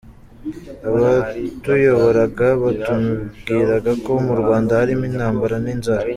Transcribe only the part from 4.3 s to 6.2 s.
Rwanda harimo intambara n’inzara.